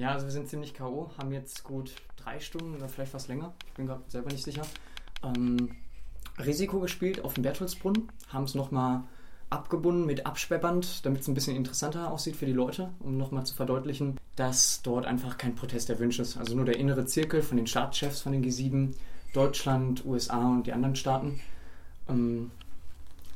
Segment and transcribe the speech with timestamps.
[0.00, 3.52] Ja, also wir sind ziemlich K.O., haben jetzt gut drei Stunden oder vielleicht was länger,
[3.66, 4.62] ich bin gerade selber nicht sicher,
[5.22, 5.76] ähm,
[6.38, 9.02] Risiko gespielt auf dem Bertholdsbrunnen, haben es nochmal
[9.50, 13.54] abgebunden mit Absperrband, damit es ein bisschen interessanter aussieht für die Leute, um nochmal zu
[13.54, 16.38] verdeutlichen, dass dort einfach kein Protest erwünscht ist.
[16.38, 18.94] Also nur der innere Zirkel von den Staatschefs von den G7,
[19.34, 21.40] Deutschland, USA und die anderen Staaten.
[22.08, 22.50] Ähm,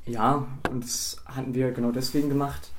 [0.07, 2.71] ja, und das hatten wir genau deswegen gemacht,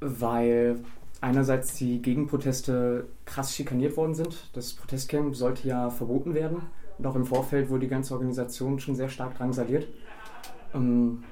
[0.00, 0.84] weil
[1.22, 4.50] einerseits die Gegenproteste krass schikaniert worden sind.
[4.52, 6.62] Das Protestcamp sollte ja verboten werden.
[6.98, 9.86] Und auch im Vorfeld wurde die ganze Organisation schon sehr stark drangsaliert.
[10.74, 11.22] Ähm,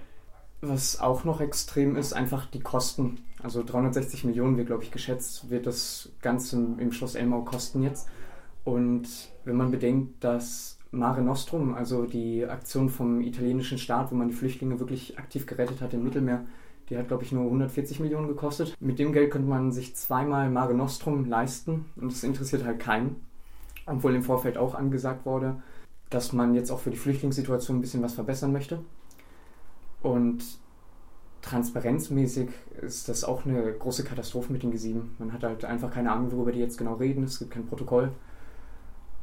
[0.63, 3.19] was auch noch extrem ist, einfach die Kosten.
[3.43, 8.09] Also 360 Millionen wird, glaube ich, geschätzt, wird das Ganze im Schloss Elmau kosten jetzt.
[8.65, 9.09] Und
[9.45, 14.35] wenn man bedenkt, dass Mare Nostrum, also die Aktion vom italienischen Staat, wo man die
[14.35, 16.45] Flüchtlinge wirklich aktiv gerettet hat im Mittelmeer,
[16.91, 18.77] die hat, glaube ich, nur 140 Millionen gekostet.
[18.81, 23.25] Mit dem Geld könnte man sich zweimal Mare Nostrum leisten und das interessiert halt keinen.
[23.87, 25.63] Obwohl im Vorfeld auch angesagt wurde,
[26.11, 28.81] dass man jetzt auch für die Flüchtlingssituation ein bisschen was verbessern möchte.
[30.03, 30.43] Und
[31.43, 32.51] transparenzmäßig
[32.83, 35.03] ist das auch eine große Katastrophe mit den G7.
[35.19, 37.23] Man hat halt einfach keine Ahnung, worüber die jetzt genau reden.
[37.23, 38.13] Es gibt kein Protokoll.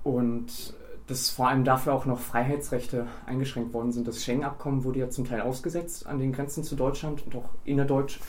[0.03, 0.73] Und
[1.07, 4.07] dass vor allem dafür auch noch Freiheitsrechte eingeschränkt worden sind.
[4.07, 8.19] Das Schengen-Abkommen wurde ja zum Teil ausgesetzt an den Grenzen zu Deutschland und auch innerdeutsch,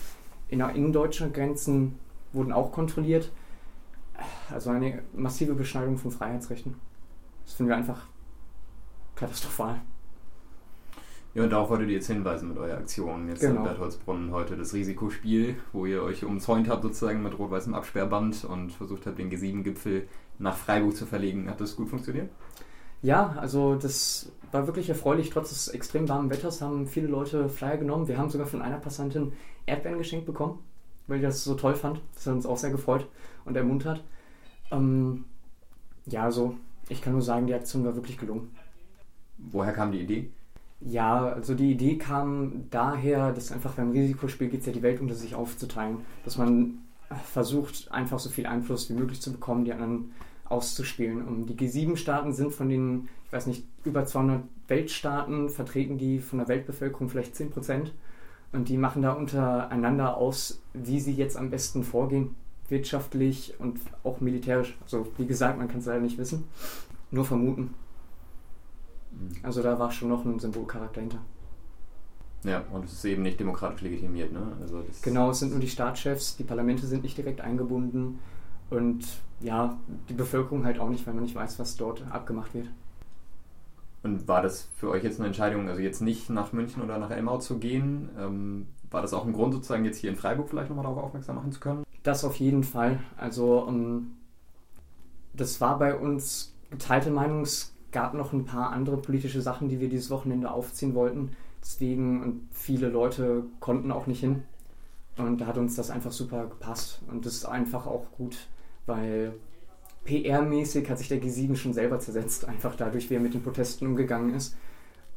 [0.49, 1.99] innerdeutsche Grenzen
[2.33, 3.33] wurden auch kontrolliert.
[4.51, 6.77] Also eine massive Beschneidung von Freiheitsrechten.
[7.45, 8.07] Das finden wir einfach
[9.17, 9.81] katastrophal.
[11.35, 13.29] Ja, und darauf wolltet ihr jetzt hinweisen mit eurer Aktion.
[13.29, 13.61] Jetzt genau.
[13.61, 18.73] in Bertholdsbrunnen heute das Risikospiel, wo ihr euch umzäunt habt sozusagen mit rot-weißem Absperrband und
[18.73, 21.49] versucht habt, den G7-Gipfel nach Freiburg zu verlegen.
[21.49, 22.31] Hat das gut funktioniert?
[23.03, 25.31] Ja, also das war wirklich erfreulich.
[25.31, 28.09] Trotz des extrem warmen Wetters haben viele Leute Flyer genommen.
[28.09, 29.33] Wir haben sogar von einer Passantin
[29.67, 30.59] Erdbeeren geschenkt bekommen,
[31.07, 32.01] weil die das so toll fand.
[32.15, 33.07] Das hat uns auch sehr gefreut
[33.45, 34.03] und ermuntert.
[34.71, 35.27] Ähm,
[36.07, 36.57] ja, also
[36.89, 38.51] ich kann nur sagen, die Aktion war wirklich gelungen.
[39.37, 40.31] Woher kam die Idee?
[40.81, 45.01] Ja, also die Idee kam daher, dass einfach beim Risikospiel geht es ja die Welt
[45.01, 45.99] unter sich aufzuteilen.
[46.25, 46.79] Dass man
[47.25, 50.13] versucht, einfach so viel Einfluss wie möglich zu bekommen, die anderen
[50.45, 51.27] auszuspielen.
[51.27, 56.39] Und die G7-Staaten sind von den, ich weiß nicht, über 200 Weltstaaten, vertreten die von
[56.39, 57.95] der Weltbevölkerung vielleicht 10 Prozent.
[58.53, 62.35] Und die machen da untereinander aus, wie sie jetzt am besten vorgehen,
[62.69, 64.77] wirtschaftlich und auch militärisch.
[64.83, 66.45] Also wie gesagt, man kann es leider nicht wissen,
[67.11, 67.75] nur vermuten.
[69.13, 69.31] Mhm.
[69.43, 71.19] Also da war schon noch ein Symbolcharakter hinter.
[72.45, 74.33] Ja, und es ist eben nicht demokratisch legitimiert.
[74.33, 74.41] Ne?
[74.61, 78.21] Also genau, es sind nur die Staatschefs, die Parlamente sind nicht direkt eingebunden
[78.71, 79.05] und
[79.41, 79.77] ja,
[80.09, 82.69] die Bevölkerung halt auch nicht, weil man nicht weiß, was dort abgemacht wird.
[84.03, 87.11] Und war das für euch jetzt eine Entscheidung, also jetzt nicht nach München oder nach
[87.11, 88.09] Elmau zu gehen?
[88.19, 91.37] Ähm, war das auch ein Grund, sozusagen jetzt hier in Freiburg vielleicht nochmal darauf aufmerksam
[91.37, 91.85] machen zu können?
[92.05, 93.01] Das auf jeden Fall.
[93.17, 94.11] Also, um, ähm,
[95.35, 97.47] das war bei uns geteilte Meinung.
[97.93, 101.33] Gab noch ein paar andere politische Sachen, die wir dieses Wochenende aufziehen wollten.
[101.63, 104.45] Deswegen, und viele Leute konnten auch nicht hin.
[105.17, 107.01] Und da hat uns das einfach super gepasst.
[107.11, 108.37] Und das ist einfach auch gut
[108.89, 109.35] weil
[110.05, 113.87] PR-mäßig hat sich der G7 schon selber zersetzt, einfach dadurch, wie er mit den Protesten
[113.87, 114.57] umgegangen ist.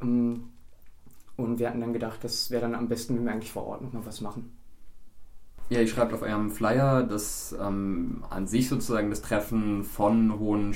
[0.00, 0.50] Ähm,
[1.36, 3.82] und wir hatten dann gedacht, das wäre dann am besten, wenn wir eigentlich vor Ort
[3.82, 4.52] nochmal was machen.
[5.70, 10.74] Ja, ihr schreibt auf eurem Flyer, dass ähm, an sich sozusagen das Treffen von hohen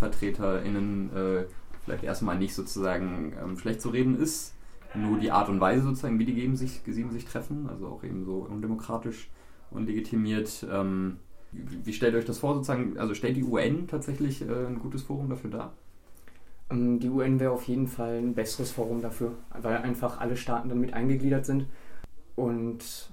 [0.00, 1.44] StaatsvertreterInnen äh,
[1.84, 4.54] vielleicht erstmal nicht sozusagen ähm, schlecht zu reden ist.
[4.94, 8.02] Nur die Art und Weise sozusagen, wie die G7 sich, G7 sich treffen, also auch
[8.02, 9.30] eben so undemokratisch
[9.70, 10.66] und legitimiert.
[10.70, 11.18] Ähm,
[11.52, 12.98] wie, wie, stellt ihr euch das vor sozusagen?
[12.98, 15.72] Also stellt die UN tatsächlich äh, ein gutes Forum dafür dar?
[16.70, 20.68] Ähm, die UN wäre auf jeden Fall ein besseres Forum dafür, weil einfach alle Staaten
[20.68, 21.66] dann mit eingegliedert sind
[22.34, 23.12] und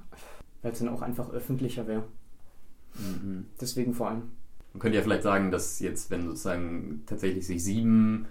[0.64, 2.06] weil es dann auch einfach öffentlicher wäre.
[2.96, 3.46] Mhm.
[3.62, 4.24] Deswegen vor allem.
[4.74, 8.28] Man könnte ja vielleicht sagen, dass jetzt, wenn sozusagen tatsächlich sich sieben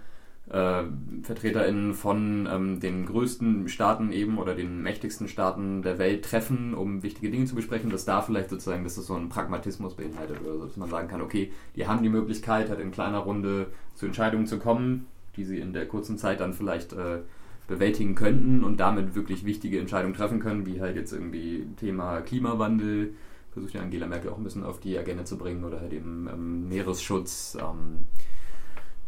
[0.49, 0.85] äh,
[1.23, 7.03] VertreterInnen von ähm, den größten Staaten eben oder den mächtigsten Staaten der Welt treffen, um
[7.03, 10.59] wichtige Dinge zu besprechen, dass da vielleicht sozusagen, dass das so einen Pragmatismus beinhaltet oder
[10.59, 14.07] so, dass man sagen kann, okay, die haben die Möglichkeit, halt in kleiner Runde zu
[14.07, 15.07] Entscheidungen zu kommen,
[15.37, 17.19] die sie in der kurzen Zeit dann vielleicht äh,
[17.67, 23.15] bewältigen könnten und damit wirklich wichtige Entscheidungen treffen können, wie halt jetzt irgendwie Thema Klimawandel,
[23.57, 26.29] versucht ja Angela Merkel auch ein bisschen auf die Agenda zu bringen oder halt eben
[26.31, 28.05] ähm, Meeresschutz, ähm,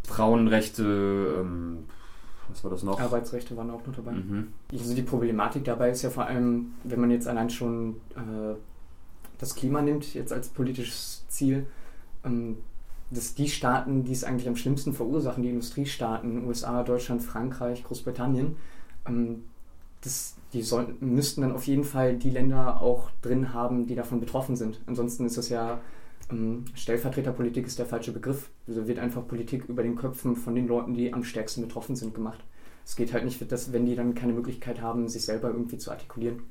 [0.04, 1.84] Frauenrechte, ähm,
[2.48, 2.98] was war das noch?
[2.98, 4.12] Arbeitsrechte waren auch noch dabei.
[4.12, 4.54] Mhm.
[4.72, 8.54] Also die Problematik dabei ist ja vor allem, wenn man jetzt allein schon äh,
[9.36, 11.66] das Klima nimmt, jetzt als politisches Ziel,
[12.24, 12.56] ähm,
[13.10, 18.56] dass die Staaten, die es eigentlich am schlimmsten verursachen, die Industriestaaten, USA, Deutschland, Frankreich, Großbritannien,
[19.06, 19.44] ähm,
[20.02, 24.20] das, die sollten, müssten dann auf jeden Fall die Länder auch drin haben, die davon
[24.20, 24.80] betroffen sind.
[24.86, 25.80] Ansonsten ist das ja
[26.30, 28.50] ähm, Stellvertreterpolitik ist der falsche Begriff.
[28.66, 32.14] Also wird einfach Politik über den Köpfen von den Leuten, die am stärksten betroffen sind,
[32.14, 32.44] gemacht.
[32.84, 35.90] Es geht halt nicht, dass, wenn die dann keine Möglichkeit haben, sich selber irgendwie zu
[35.90, 36.42] artikulieren.